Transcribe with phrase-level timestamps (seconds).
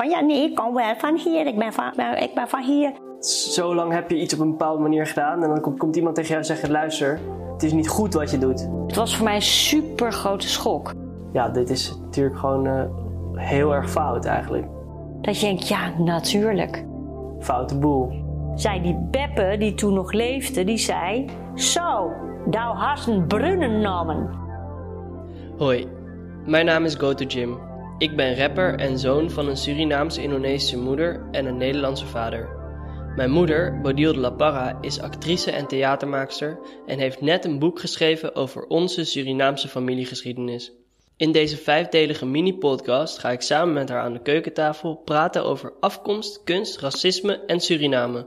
[0.00, 1.46] Van ja, nee, ik kom wel van hier.
[1.46, 2.92] Ik ben van, ik ben van hier.
[3.52, 6.14] Zo lang heb je iets op een bepaalde manier gedaan en dan komt, komt iemand
[6.14, 7.20] tegen jou en zegt: luister,
[7.52, 8.68] het is niet goed wat je doet.
[8.86, 10.92] Het was voor mij een super grote schok.
[11.32, 12.82] Ja, dit is natuurlijk gewoon uh,
[13.34, 14.66] heel erg fout eigenlijk.
[15.20, 16.84] Dat je denkt, ja, natuurlijk.
[17.40, 18.12] Foute boel.
[18.54, 21.26] Zij die Beppe, die toen nog leefde, die zei...
[21.54, 22.12] Zo,
[22.50, 24.30] thou hast een brunnen namen.
[25.58, 25.88] Hoi,
[26.46, 27.69] mijn naam is Go to Jim.
[28.00, 32.48] Ik ben rapper en zoon van een Surinaamse-Indonesische moeder en een Nederlandse vader.
[33.16, 37.80] Mijn moeder, Bodil de La Parra, is actrice en theatermaakster en heeft net een boek
[37.80, 40.72] geschreven over onze Surinaamse familiegeschiedenis.
[41.16, 46.42] In deze vijfdelige mini-podcast ga ik samen met haar aan de keukentafel praten over afkomst,
[46.44, 48.26] kunst, racisme en Suriname.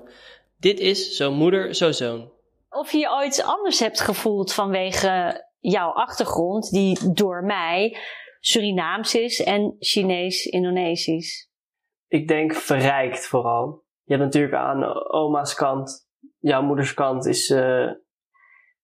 [0.59, 2.31] Dit is Zo Moeder, Zo Zoon.
[2.69, 7.97] Of je ooit anders hebt gevoeld vanwege jouw achtergrond, die door mij
[8.45, 11.49] Surinaams is en Chinees-Indonesisch?
[12.07, 13.83] Ik denk verrijkt vooral.
[14.03, 16.07] Je hebt natuurlijk aan oma's kant,
[16.39, 17.49] jouw moeders kant is.
[17.49, 17.91] Uh,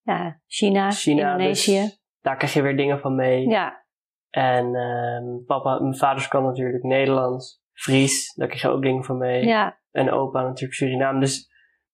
[0.02, 1.98] ja, China, China dus Indonesië.
[2.20, 3.48] daar krijg je weer dingen van mee.
[3.48, 3.86] Ja.
[4.30, 7.62] En uh, papa, mijn vaders kant natuurlijk Nederlands.
[7.74, 9.46] Fries, daar krijg je ook dingen van mee.
[9.46, 9.80] Ja.
[9.92, 11.20] En opa natuurlijk Suriname.
[11.20, 11.50] Dus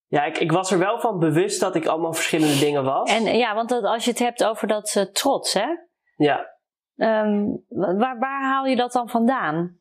[0.07, 3.11] ja, ik, ik was er wel van bewust dat ik allemaal verschillende dingen was.
[3.11, 5.67] En ja, want dat, als je het hebt over dat uh, trots, hè?
[6.15, 6.53] Ja.
[6.97, 9.77] Um, waar, waar haal je dat dan vandaan?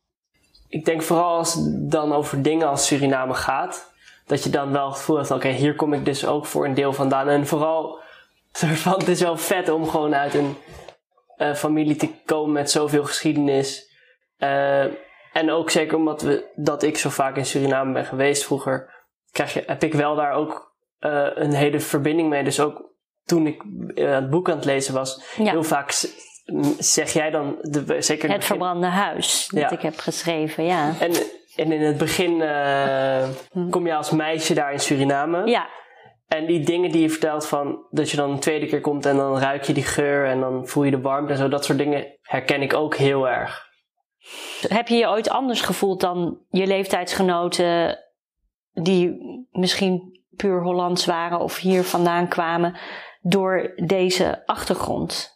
[0.69, 3.93] Ik denk vooral als het dan over dingen als Suriname gaat,
[4.27, 6.75] dat je dan wel het gevoel hebt: oké, hier kom ik dus ook voor een
[6.75, 7.29] deel vandaan.
[7.29, 8.01] En vooral,
[8.53, 10.57] soort van, het is wel vet om gewoon uit een
[11.39, 13.93] uh, familie te komen met zoveel geschiedenis.
[14.39, 14.85] Uh,
[15.33, 19.55] en ook zeker omdat we, dat ik zo vaak in Suriname ben geweest vroeger, krijg
[19.55, 22.45] je, heb ik wel daar ook uh, een hele verbinding mee.
[22.45, 22.93] Dus ook
[23.25, 23.63] toen ik
[23.95, 25.51] het boek aan het lezen was, ja.
[25.51, 25.91] heel vaak
[26.79, 30.93] zeg jij dan de, zeker het verbrande huis dat ik heb geschreven, ja.
[31.01, 31.13] En,
[31.57, 33.29] en in het begin uh,
[33.71, 35.47] kom je als meisje daar in Suriname.
[35.47, 35.69] Ja.
[36.29, 39.17] En die dingen die je vertelt van dat je dan een tweede keer komt en
[39.17, 41.79] dan ruik je die geur en dan voel je de warmte en zo, dat soort
[41.79, 43.73] dingen herken ik ook heel erg.
[44.69, 47.99] Heb je je ooit anders gevoeld dan je leeftijdsgenoten
[48.73, 49.17] die
[49.51, 52.77] misschien puur Hollands waren of hier vandaan kwamen
[53.21, 55.34] door deze achtergrond?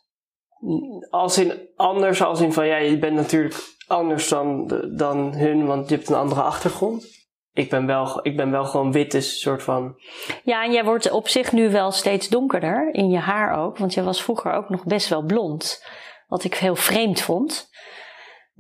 [1.11, 5.89] Als in anders, als in van ja, je bent natuurlijk anders dan, dan hun, want
[5.89, 7.07] je hebt een andere achtergrond.
[7.53, 9.97] Ik ben wel, ik ben wel gewoon wit, dus soort van.
[10.45, 13.95] Ja, en jij wordt op zich nu wel steeds donkerder in je haar ook, want
[13.95, 15.85] je was vroeger ook nog best wel blond.
[16.27, 17.69] Wat ik heel vreemd vond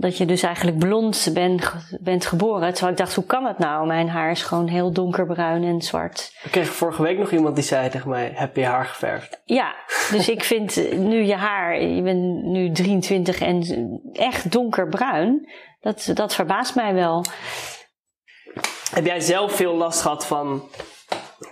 [0.01, 1.61] dat je dus eigenlijk blond ben,
[2.01, 2.73] bent geboren.
[2.73, 3.87] Terwijl ik dacht, hoe kan het nou?
[3.87, 6.33] Mijn haar is gewoon heel donkerbruin en zwart.
[6.43, 9.41] Ik kreeg vorige week nog iemand die zei tegen mij, heb je haar geverfd?
[9.45, 9.75] Ja,
[10.11, 13.63] dus ik vind nu je haar, je bent nu 23 en
[14.13, 15.49] echt donkerbruin.
[15.81, 17.25] Dat, dat verbaast mij wel.
[18.91, 20.63] Heb jij zelf veel last gehad van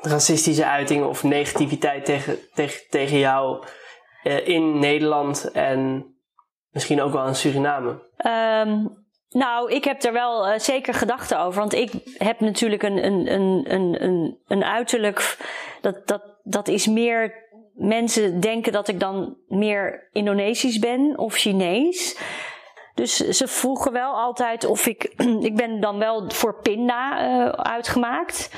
[0.03, 3.65] racistische uitingen of negativiteit tegen, tegen, tegen jou
[4.23, 6.11] eh, in Nederland en
[6.77, 7.89] Misschien ook wel in Suriname?
[8.27, 11.61] Um, nou, ik heb er wel uh, zeker gedachten over.
[11.61, 15.37] Want ik heb natuurlijk een, een, een, een, een uiterlijk.
[15.81, 17.45] Dat, dat, dat is meer.
[17.75, 22.19] Mensen denken dat ik dan meer Indonesisch ben of Chinees.
[22.95, 25.03] Dus ze vroegen wel altijd of ik.
[25.51, 28.51] ik ben dan wel voor Pinda uh, uitgemaakt.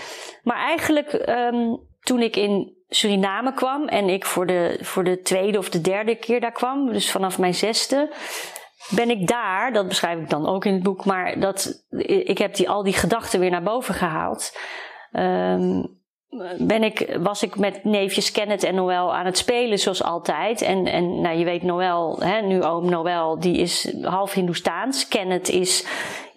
[0.43, 5.59] Maar eigenlijk um, toen ik in Suriname kwam en ik voor de, voor de tweede
[5.59, 8.13] of de derde keer daar kwam, dus vanaf mijn zesde,
[8.91, 12.55] ben ik daar, dat beschrijf ik dan ook in het boek, maar dat, ik heb
[12.55, 14.59] die, al die gedachten weer naar boven gehaald.
[15.13, 15.97] Um,
[16.59, 20.63] ben ik, was ik met neefjes Kenneth en Noël aan het spelen zoals altijd.
[20.63, 25.09] En, en nou, je weet Noël, hè, nu oom Noël, die is half Hindoestaans.
[25.09, 25.87] Kenneth is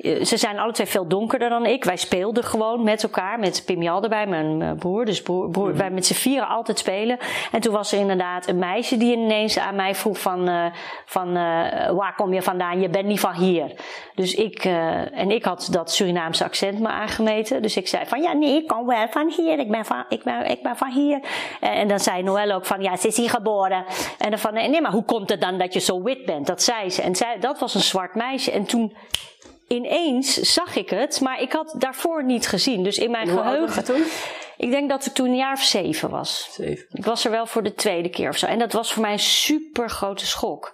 [0.02, 1.84] ze zijn alle twee veel donkerder dan ik.
[1.84, 5.06] Wij speelden gewoon met elkaar, met Pim Jal erbij, mijn broer.
[5.06, 5.78] Dus broer, broer mhm.
[5.78, 7.18] wij met z'n vieren altijd spelen.
[7.52, 10.66] En toen was er inderdaad een meisje die ineens aan mij vroeg van, uh,
[11.06, 12.82] van uh, waar kom je vandaan?
[12.82, 13.72] Je bent niet van hier.
[14.16, 17.62] Dus ik, uh, en ik had dat Surinaamse accent me aangemeten.
[17.62, 19.60] Dus ik zei van, ja nee, ik kom wel van hier.
[19.60, 21.20] Ik ben van, ik ben, ik ben van hier.
[21.60, 23.86] En, dan zei Noël ook van, ja, ze is hier geboren.
[24.18, 26.48] En dan van, nee, maar hoe komt het dan dat je zo wit bent?
[26.48, 27.02] Dat zei ze.
[27.02, 28.52] En zij, dat was een zwart meisje.
[28.52, 28.94] En toen
[29.72, 32.84] ineens zag ik het, maar ik had daarvoor niet gezien.
[32.84, 33.84] Dus in mijn Hoe geheugen.
[33.84, 34.04] toen?
[34.58, 36.50] Ik denk dat ik toen een jaar of zeven was.
[36.52, 36.86] Zeven.
[36.92, 38.46] Ik was er wel voor de tweede keer of zo.
[38.46, 40.74] En dat was voor mij een super grote schok.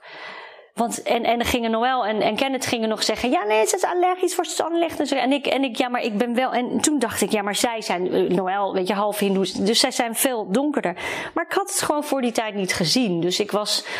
[0.74, 3.74] Want, en, en dan gingen Noël en, en Kenneth gingen nog zeggen: Ja, nee, het
[3.74, 5.12] is allergisch voor zonlicht.
[5.12, 6.52] En ik, en ik, ja, maar ik ben wel.
[6.54, 9.52] En toen dacht ik: Ja, maar zij zijn, uh, Noël, weet je, half Hindoes.
[9.52, 10.94] Dus zij zijn veel donkerder.
[11.34, 13.20] Maar ik had het gewoon voor die tijd niet gezien.
[13.20, 13.92] Dus ik was eh,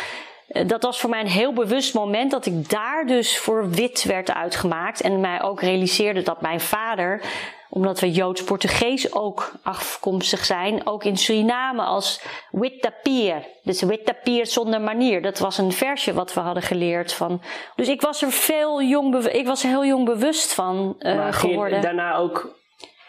[0.48, 4.34] dat was voor mij een heel bewust moment dat ik daar dus voor wit werd
[4.34, 5.00] uitgemaakt.
[5.00, 7.20] En mij ook realiseerde dat mijn vader,
[7.68, 13.46] omdat we Joods-Portugees ook afkomstig zijn, ook in Suriname als wit tapier.
[13.62, 15.22] Dus wit tapier zonder manier.
[15.22, 17.42] Dat was een versje wat we hadden geleerd van.
[17.76, 21.32] Dus ik was er veel jong, ik was er heel jong bewust van eh, maar
[21.32, 21.80] geworden.
[21.80, 22.58] daarna ook,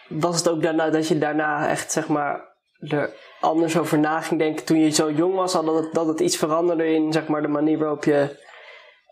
[0.07, 2.48] was het ook daarna dat je daarna echt zeg maar
[2.79, 6.07] er anders over na ging denken toen je zo jong was, al dat het, dat
[6.07, 8.37] het iets veranderde in zeg maar de manier waarop je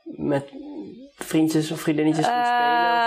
[0.04, 0.52] met
[1.16, 3.06] vriendjes of vriendinnetjes kon spelen of?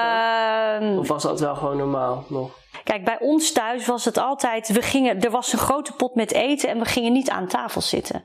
[0.80, 2.58] Ehm, Of was dat wel gewoon normaal nog?
[2.84, 4.72] Kijk, bij ons thuis was het altijd.
[4.72, 7.80] We gingen, er was een grote pot met eten en we gingen niet aan tafel
[7.80, 8.24] zitten.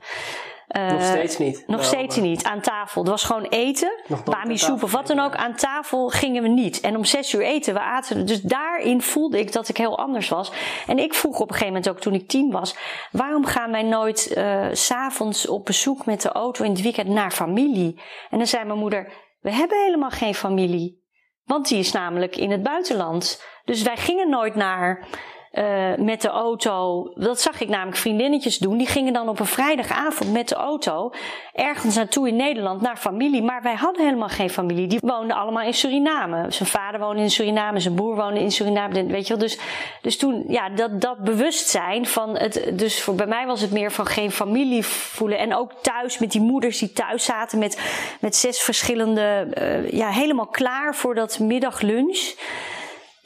[0.66, 1.64] Eh, Nog steeds niet.
[1.66, 2.44] Nog Wel, steeds maar- niet.
[2.44, 3.00] Aan tafel.
[3.00, 3.92] Het was gewoon eten.
[4.24, 5.34] Bami soep of wat dan ook.
[5.36, 6.80] Aan tafel gingen we niet.
[6.80, 8.26] En om zes uur eten we aten.
[8.26, 10.52] Dus daarin voelde ik dat ik heel anders was.
[10.86, 12.76] En ik vroeg op een gegeven moment ook toen ik tien was.
[13.10, 17.08] Waarom gaan wij nooit eh, s s'avonds op bezoek met de auto in het weekend
[17.08, 18.00] naar familie?
[18.30, 19.12] En dan zei mijn moeder.
[19.40, 21.04] We hebben helemaal geen familie.
[21.44, 23.42] Want die is namelijk in het buitenland.
[23.64, 25.06] Dus wij gingen nooit naar
[25.56, 27.10] eh, met de auto.
[27.14, 28.76] Dat zag ik namelijk vriendinnetjes doen.
[28.78, 31.10] Die gingen dan op een vrijdagavond met de auto
[31.52, 33.42] ergens naartoe in Nederland naar familie.
[33.42, 34.86] Maar wij hadden helemaal geen familie.
[34.86, 36.50] Die woonden allemaal in Suriname.
[36.50, 39.06] Zijn vader woonde in Suriname, zijn broer woonde in Suriname.
[39.06, 39.42] Weet je wel?
[39.42, 39.58] Dus,
[40.02, 42.70] dus toen, ja, dat, dat bewustzijn van het.
[42.72, 45.38] Dus voor, bij mij was het meer van geen familie voelen.
[45.38, 47.80] En ook thuis met die moeders die thuis zaten met,
[48.20, 49.48] met zes verschillende.
[49.52, 52.34] eh, ja, helemaal klaar voor dat middaglunch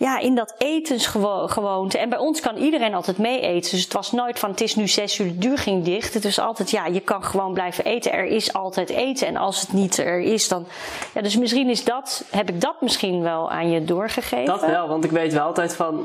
[0.00, 1.98] ja, in dat etensgewoonte.
[1.98, 3.70] En bij ons kan iedereen altijd mee eten.
[3.70, 6.14] Dus het was nooit van het is nu zes uur, de deur ging dicht.
[6.14, 8.12] Het is altijd, ja, je kan gewoon blijven eten.
[8.12, 9.26] Er is altijd eten.
[9.26, 10.66] En als het niet er is, dan.
[11.14, 14.44] Ja, dus misschien is dat, heb ik dat misschien wel aan je doorgegeven.
[14.44, 16.04] Dat wel, want ik weet wel altijd van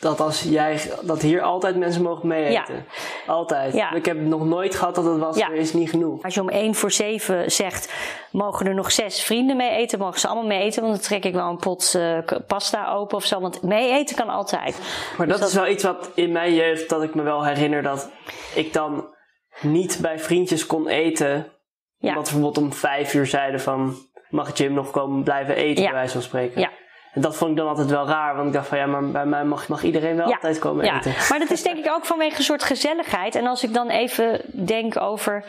[0.00, 2.62] dat als jij dat hier altijd mensen mogen mee Ja.
[2.62, 2.86] eten.
[3.26, 3.74] Altijd.
[3.74, 3.92] Ja.
[3.92, 5.48] Ik heb nog nooit gehad dat het was, Ja.
[5.50, 6.22] er is niet genoeg.
[6.22, 7.92] Als je om één voor zeven zegt,
[8.32, 10.82] mogen er nog zes vrienden mee eten, mogen ze allemaal mee eten.
[10.82, 13.40] Want dan trek ik wel een pot eh, pasta open of zo.
[13.40, 14.78] Want mee eten kan altijd.
[15.16, 18.10] Maar dat, is wel iets wat in mijn jeugd, dat ik me wel herinner dat
[18.54, 19.16] ik dan
[19.60, 21.52] niet bij vriendjes kon eten.
[21.96, 22.08] Ja.
[22.08, 23.96] Omdat we bijvoorbeeld om vijf uur zeiden van,
[24.30, 25.88] mag Jim nog komen blijven eten, Ja.
[25.88, 26.60] bij wijze van spreken.
[26.60, 26.70] Ja.
[27.18, 29.26] En dat vond ik dan altijd wel raar, want ik dacht van ja, maar bij
[29.26, 30.96] mij mag, mag iedereen wel Ja, altijd komen ja.
[30.96, 31.14] eten.
[31.28, 33.34] Maar dat is denk ik ook vanwege een soort gezelligheid.
[33.34, 35.44] En als ik dan even denk over.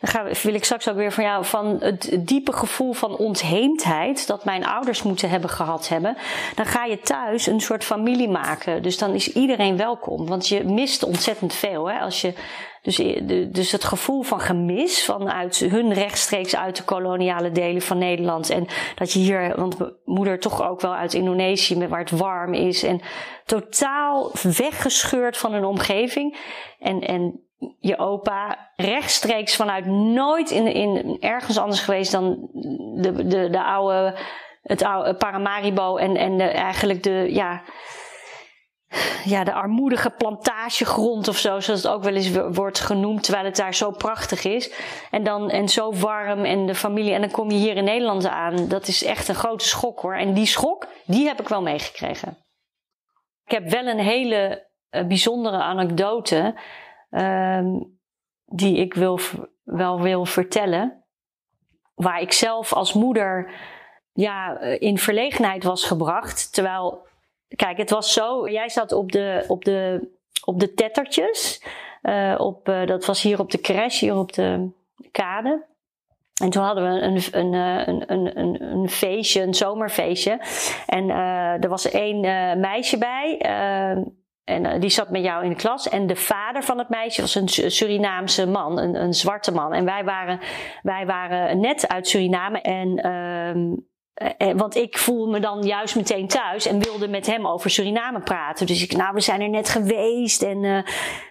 [0.00, 4.44] Dan wil ik straks ook weer van jou van het diepe gevoel van ontheemdheid dat
[4.44, 6.16] mijn ouders moeten hebben gehad hebben.
[6.54, 8.82] Dan ga je thuis een soort familie maken.
[8.82, 10.26] Dus dan is iedereen welkom.
[10.26, 11.90] Want je mist ontzettend veel.
[11.90, 11.98] Hè?
[11.98, 12.34] Als je,
[12.82, 12.96] dus,
[13.52, 18.50] dus het gevoel van gemis vanuit hun rechtstreeks uit de koloniale delen van Nederland.
[18.50, 22.82] En dat je hier, want moeder toch ook wel uit Indonesië, waar het warm is.
[22.82, 23.00] En
[23.44, 26.36] totaal weggescheurd van hun omgeving.
[26.78, 32.48] En, en je opa rechtstreeks vanuit nooit in, in ergens anders geweest dan
[32.94, 34.18] de, de, de oude,
[34.62, 37.62] het oude Paramaribo en, en de, eigenlijk de, ja,
[39.24, 43.44] ja, de armoedige plantagegrond of zo, zoals het ook wel eens wo- wordt genoemd, terwijl
[43.44, 44.72] het daar zo prachtig is.
[45.10, 47.12] En, dan, en zo warm en de familie.
[47.12, 48.68] En dan kom je hier in Nederland aan.
[48.68, 50.14] Dat is echt een grote schok hoor.
[50.14, 52.38] En die schok, die heb ik wel meegekregen.
[53.44, 56.54] Ik heb wel een hele eh, bijzondere anekdote
[57.10, 57.80] ehm,
[58.44, 59.18] die ik wil,
[59.62, 61.04] wel wil vertellen.
[61.94, 63.52] Waar ik zelf als moeder
[64.12, 66.52] ja, eh, in verlegenheid was gebracht.
[66.52, 67.06] Terwijl,
[67.56, 68.48] kijk, het was zo.
[68.48, 70.08] Jij zat op de, op de,
[70.44, 71.64] op de tettertjes.
[72.02, 74.70] eh, op, eh, dat was hier op de crash, hier op de
[75.10, 75.68] kade.
[76.42, 77.52] En toen hadden we een, een,
[77.88, 80.40] een, een, een, feestje, een zomerfeestje.
[80.86, 81.10] En
[81.60, 82.20] er was één
[82.60, 83.38] meisje bij.
[84.50, 85.88] En eh, die zat met jou in de klas.
[85.88, 89.72] En de vader van het meisje was een Su- Surinaamse man, een, een zwarte man.
[89.72, 90.40] En wij waren,
[90.82, 92.60] wij waren net uit Suriname.
[92.60, 93.74] En, ehm,
[94.20, 97.70] eh, eh, want ik voel me dan juist meteen thuis en wilde met hem over
[97.70, 98.66] Suriname praten.
[98.66, 100.42] Dus ik, nou, we zijn er net geweest.
[100.42, 100.82] En eh,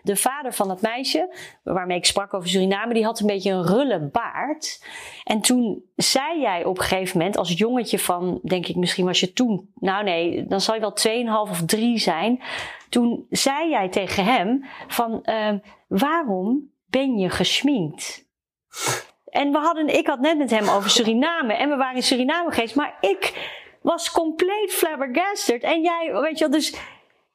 [0.03, 3.65] de vader van dat meisje, waarmee ik sprak over Suriname, die had een beetje een
[3.65, 4.86] rulle baard.
[5.24, 9.19] En toen zei jij op een gegeven moment, als jongetje van, denk ik, misschien was
[9.19, 10.98] je toen, nou nee, dan zal je wel
[11.46, 12.41] 2,5 of 3 zijn.
[12.89, 15.25] Toen zei jij tegen hem van,
[15.88, 18.27] waarom ben je geschminkt?
[19.30, 22.52] En we hadden, ik had net met hem over Suriname en we waren in Suriname
[22.52, 23.34] geweest, maar ik
[23.82, 25.64] was compleet flabbergasted.
[25.64, 26.76] En jij, weet je wel, dus.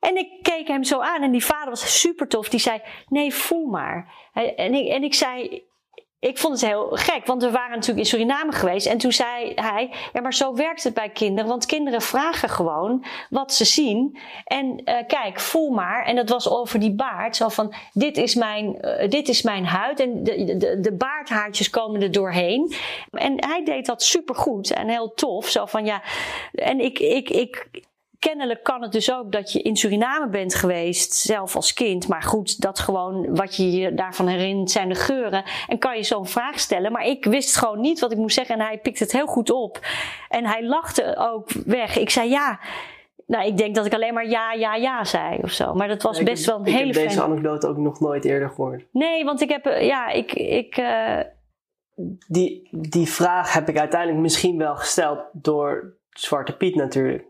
[0.00, 2.48] En ik keek hem zo aan en die vader was super tof.
[2.48, 4.12] Die zei: Nee, voel maar.
[4.32, 5.64] En ik, en ik zei:
[6.24, 8.86] ik vond het heel gek, want we waren natuurlijk in Suriname geweest.
[8.86, 11.50] En toen zei hij: Ja, maar zo werkt het bij kinderen.
[11.50, 14.18] Want kinderen vragen gewoon wat ze zien.
[14.44, 16.04] En uh, kijk, voel maar.
[16.04, 17.36] En dat was over die baard.
[17.36, 20.00] Zo van: Dit is mijn, uh, dit is mijn huid.
[20.00, 22.74] En de, de, de baardhaartjes komen er doorheen.
[23.10, 25.48] En hij deed dat supergoed en heel tof.
[25.48, 26.02] Zo van ja.
[26.52, 27.66] En ik, ik, ik,
[28.24, 32.08] kennelijk kan het dus ook dat je in Suriname bent geweest, zelf als kind.
[32.08, 35.44] Maar goed, dat gewoon wat je je daarvan herinnert zijn de geuren.
[35.68, 36.92] En kan je zo'n vraag stellen.
[36.92, 38.54] Maar ik wist gewoon niet wat ik moest zeggen.
[38.54, 39.80] En hij pikt het heel goed op.
[40.28, 41.96] En hij lachte ook weg.
[41.98, 42.58] Ik zei ja.
[43.26, 45.74] Nou, ik denk dat ik alleen maar ja, ja, ja zei of zo.
[45.74, 48.00] Maar dat was Ik best heb- wel een ik hele heb deze anekdote ook nog
[48.00, 48.84] nooit eerder gehoord.
[48.92, 51.20] Nee, want ik heb, eh, ja, ik, ik, eh,
[52.28, 57.24] Die, die vraag heb ik uiteindelijk misschien wel gesteld door Zwarte Piet natuurlijk.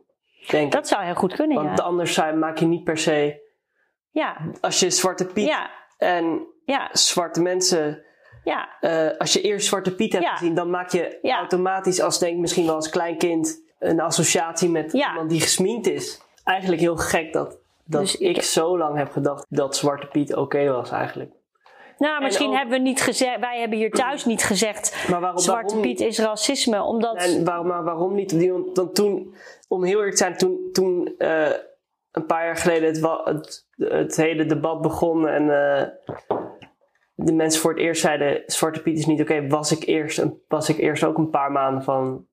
[0.51, 0.73] Denk ik.
[0.73, 1.85] dat zou heel goed kunnen, Want ja.
[1.85, 3.43] anders zou- maak je niet per se...
[4.11, 8.03] Ja, Als je Zwarte Piet ja, en ja, zwarte mensen...
[8.45, 12.39] ja, eh, als je eerst Zwarte Piet hebt gezien, dan maak je automatisch als denk
[12.39, 16.21] misschien wel als klein kind een associatie met iemand die gesminkt is.
[16.45, 20.35] Eigenlijk heel gek dat, dat Dus ik, ik- zo lang heb gedacht dat Zwarte Piet
[20.37, 21.33] oké was eigenlijk.
[22.09, 25.39] Nou, misschien ook- hebben we niet gezegd, wij hebben hier thuis niet gezegd, Maar waarom,
[25.39, 27.17] Zwarte waarom Piet is racisme, omdat...
[27.17, 28.49] En waarom, maar waarom niet?
[28.49, 29.35] Want dan toen,
[29.69, 31.51] om heel eerlijk te zijn, toen, toen eh,
[32.11, 35.89] een paar jaar geleden het, het, het hele debat begon en eh,
[37.15, 40.43] de mensen voor het eerst zeiden: Zwarte Piet is niet oké, was, ik eerst een-
[40.49, 42.27] was ik eerst ook een paar maanden van.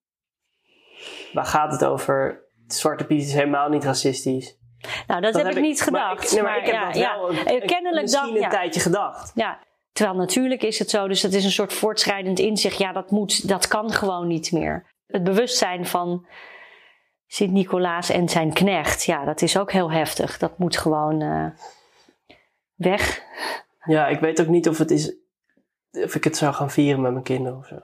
[1.34, 2.44] Waar gaat het over?
[2.68, 4.58] Zwarte Piet is helemaal niet racistisch.
[5.08, 6.24] Nou, dat, heb ik niet maar gedacht.
[6.24, 8.50] ik, nee, maar ik heb ja, dat wel een, Eh, een- Kennelijk misschien dan, een
[8.50, 9.32] tijdje gedacht.
[9.36, 9.60] Ja,
[9.92, 12.78] terwijl natuurlijk is het zo, dus het is een soort voortschrijdend inzicht.
[12.78, 14.86] Ja, dat moet, dat kan gewoon niet meer.
[15.08, 16.26] Het bewustzijn van
[17.28, 20.38] Sint-Nicolaas en zijn knecht, ja, dat is ook heel heftig.
[20.38, 21.46] Dat moet gewoon eh,
[22.76, 23.22] weg.
[23.86, 25.16] Ja, ik weet ook niet of het is.
[25.92, 27.76] Of ik het zou gaan vieren met mijn kinderen of zo.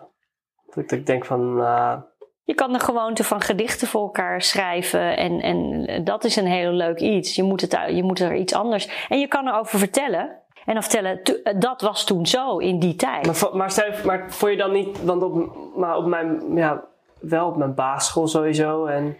[0.65, 1.55] Dat ik, dat ik denk van.
[1.55, 2.01] nou,
[2.47, 6.71] Je kan de gewoonte van gedichten voor elkaar schrijven en, en dat is een heel
[6.71, 7.35] leuk iets.
[7.35, 9.05] Je moet, het, je moet er iets anders.
[9.09, 10.29] En je kan erover vertellen.
[10.65, 13.25] En vertellen, "To- dat was toen zo in die tijd.
[13.25, 16.83] Maar, maar, maar vond je dan niet, want op, maar op mijn, ja,
[17.19, 18.85] wel op mijn basisschool sowieso.
[18.85, 19.17] En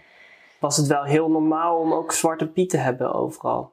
[0.58, 3.72] was het wel heel normaal om ook zwarte piet te hebben overal.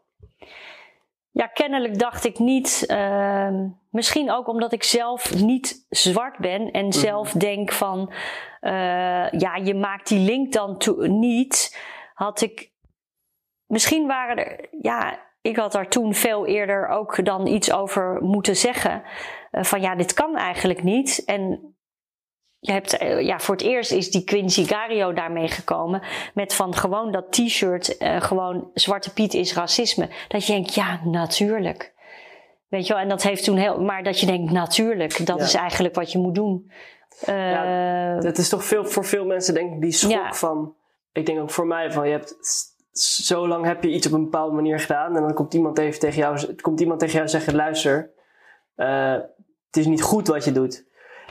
[1.36, 2.84] Ja, kennelijk dacht ik niet.
[2.88, 8.13] ehm, misschien ook omdat ik zelf niet zwart ben en zelf denk van.
[8.60, 10.82] eh, ja, je maakt die link dan
[11.20, 11.77] niet.
[12.13, 12.72] Had ik.
[13.65, 14.68] Misschien waren er.
[14.82, 19.04] Ja, ik had daar toen veel eerder ook dan iets over moeten zeggen.
[19.51, 21.24] Eh, van ja, dit kan eigenlijk niet.
[21.25, 21.75] En.
[22.60, 26.02] Je hebt, eh, ja, voor het eerst is die Quincy Gario daarmee gekomen.
[26.34, 30.10] Met van gewoon dat t-shirt, eh, gewoon Zwarte Piet is racisme.
[30.28, 31.94] Dat je denkt, ja, natuurlijk.
[32.68, 33.82] Weet je wel, en dat heeft toen heel.
[33.82, 35.44] Maar dat je denkt, natuurlijk, dat Ja.
[35.44, 36.72] is eigenlijk wat je moet doen.
[37.26, 37.64] Ja,
[38.22, 40.34] Het is toch veel, voor veel mensen denk ik die schok Ja.
[40.34, 40.76] van...
[41.12, 42.36] Ik denk ook voor mij van, je hebt...
[42.92, 45.16] Zo lang heb je iets op een bepaalde manier gedaan.
[45.16, 47.56] En dan komt iemand even tegen jou, komt iemand tegen jou zeggen...
[47.56, 48.12] Luister,
[48.76, 50.86] het is niet goed wat je doet.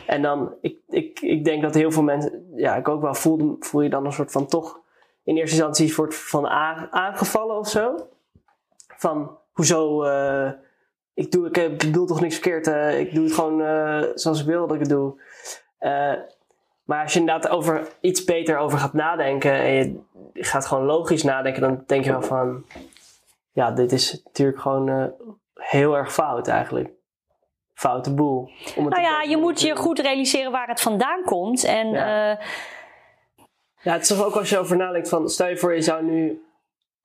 [0.06, 2.52] En dan, ik, ik, ik denk dat heel veel mensen...
[2.56, 4.82] Ja, ik ook wel voel, voel je dan een soort van toch...
[5.22, 6.48] In eerste instantie soort van
[6.90, 8.08] aangevallen of zo.
[8.96, 10.02] Van, hoezo...
[10.02, 10.50] eh,
[11.14, 12.66] ik, doe, ik, bedoel toch niks verkeerd.
[12.66, 15.20] eh, ik doe het gewoon eh, zoals ik wil dat ik het doe.
[16.84, 21.22] Maar als je inderdaad over iets beter over gaat nadenken en je gaat gewoon logisch
[21.22, 22.64] nadenken, dan denk je wel van,
[23.52, 25.12] ja, dit is natuurlijk gewoon
[25.54, 26.90] heel erg fout eigenlijk.
[27.74, 28.50] Foute boel.
[28.76, 31.64] Om het nou ja, je moet je goed realiseren waar het vandaan komt.
[31.64, 32.30] En Ja.
[32.38, 32.46] eh,
[33.82, 36.04] Ja, het is toch ook als je over nadenkt van, stel je voor je zou
[36.04, 36.42] nu,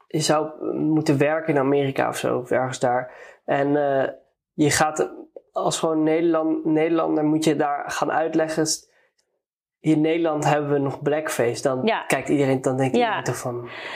[0.07, 3.11] je zou moeten werken in Amerika of zo, of ergens daar.
[3.45, 4.07] En eh,
[4.53, 5.11] je gaat
[5.51, 8.65] als gewoon Nederland, Nederlander moet je daar gaan uitleggen.
[9.81, 11.61] In Nederland hebben we nog blackface.
[11.61, 12.03] Dan Ja.
[12.07, 13.01] kijkt iedereen, dan denkt Ja.
[13.01, 13.55] iedereen toch van,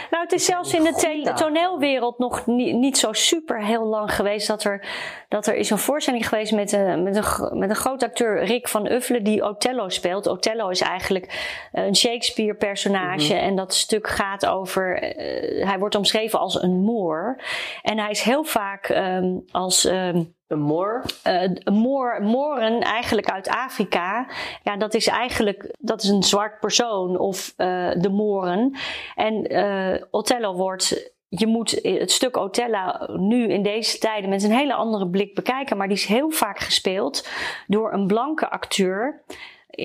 [0.10, 4.48] Nou, het is zelfs in de toneelwereld nog niet, niet zo super heel lang geweest
[4.48, 4.86] dat er,
[5.30, 8.68] dat er is een voorstelling geweest met een, met, een, met een groot acteur, Rick
[8.68, 10.28] van Uffelen, die Othello speelt.
[10.28, 16.62] Othello is eigenlijk een Shakespeare-personage en dat stuk gaat over, eh, hij wordt omschreven als
[16.62, 17.42] een moor.
[17.82, 21.04] En hij is heel vaak ehm, als ehm, een moor?
[21.24, 24.28] eh, moor, Moren eigenlijk uit Afrika.
[24.64, 28.76] Ja, dat is eigenlijk dat is een zwart persoon of eh, de Moren.
[29.16, 31.12] En eh, Othello wordt.
[31.30, 35.78] Je moet het stuk Othello nu in deze tijden met een hele andere blik bekijken.
[35.78, 37.28] Maar die is heel vaak gespeeld
[37.68, 39.24] door een blanke acteur.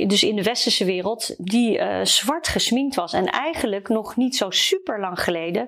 [0.06, 3.12] Dus in de westerse wereld, die zwart gesminkt was.
[3.12, 5.66] En eigenlijk nog niet zo super lang geleden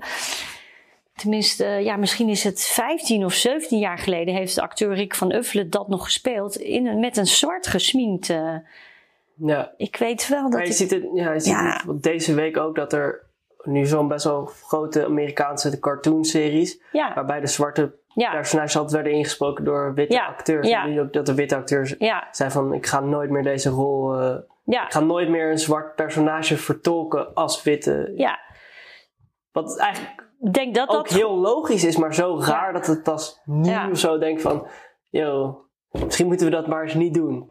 [1.14, 5.32] tenminste, ja, misschien is het 15 of 17 jaar geleden, heeft de acteur Rick van
[5.32, 6.56] Uffelen dat nog gespeeld.
[6.56, 8.30] In een, met een zwart gesminkt.
[8.30, 8.54] eh,
[9.34, 9.72] Ja.
[9.76, 10.50] ik weet wel dat.
[10.52, 11.72] Maar je ik- ziet het, ja, je ziet Ja.
[11.72, 13.22] het want deze week ook dat er
[13.62, 19.12] nu zo'n best wel grote Amerikaanse cartoonseries, ja, waarbij de zwarte ja, personages altijd werden
[19.12, 20.68] ingesproken door witte Ja, acteurs.
[20.68, 20.84] ja.
[20.84, 23.68] En nu ook dat de witte acteurs ja, zei van ik ga nooit meer deze
[23.68, 28.12] rol, eh, ja, ik ga nooit meer een zwart personage vertolken als witte.
[28.16, 28.38] ja.
[29.52, 31.16] Wat eigenlijk denk dat ook dat.
[31.16, 33.94] heel logisch is, maar zo raar dat het pas nu Ja.
[33.94, 34.66] zo denkt van,
[35.10, 35.58] yo,
[35.90, 37.50] misschien moeten we dat maar eens niet doen.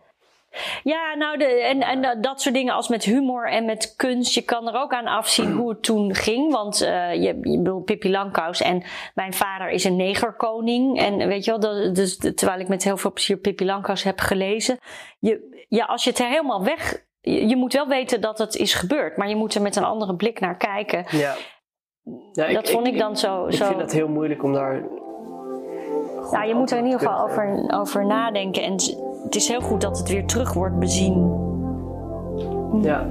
[0.84, 4.34] Ja, nou, de, en, en dat- dat soort dingen als met humor en met kunst.
[4.34, 6.51] Je kan er ook aan afzien hoe het toen ging.
[6.51, 11.00] Want eh, je, je bedoelt Pippi Langkous en mijn vader is een negerkoning.
[11.00, 14.19] En weet je wel, dat, dus, terwijl ik met heel veel plezier Pippi Langkous heb
[14.19, 14.77] gelezen.
[15.19, 17.03] Je, ja, als je het er helemaal weg...
[17.22, 19.17] Je, je moet wel weten dat het is gebeurd.
[19.17, 21.05] Maar je moet er met een andere blik naar kijken.
[21.10, 21.36] Ja.
[22.32, 24.84] Ja, Dat vond ik dan zo- Ik zo- vind het heel moeilijk om daar.
[26.32, 28.63] Nou, je moet er in ieder geval over, over nadenken.
[28.63, 28.72] En
[29.24, 31.48] het is heel goed dat het weer terug wordt bezien.
[32.82, 33.06] Ja.